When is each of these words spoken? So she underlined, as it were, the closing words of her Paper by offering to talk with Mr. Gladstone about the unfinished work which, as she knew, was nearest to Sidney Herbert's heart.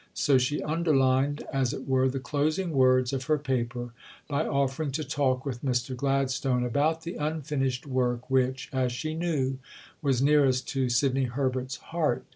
So 0.15 0.39
she 0.39 0.63
underlined, 0.63 1.43
as 1.53 1.73
it 1.73 1.87
were, 1.87 2.09
the 2.09 2.19
closing 2.19 2.71
words 2.71 3.13
of 3.13 3.25
her 3.25 3.37
Paper 3.37 3.93
by 4.27 4.47
offering 4.47 4.89
to 4.93 5.03
talk 5.03 5.45
with 5.45 5.63
Mr. 5.63 5.95
Gladstone 5.95 6.63
about 6.63 7.03
the 7.03 7.17
unfinished 7.17 7.85
work 7.85 8.27
which, 8.27 8.67
as 8.73 8.91
she 8.91 9.13
knew, 9.13 9.59
was 10.01 10.19
nearest 10.19 10.67
to 10.69 10.89
Sidney 10.89 11.25
Herbert's 11.25 11.75
heart. 11.75 12.25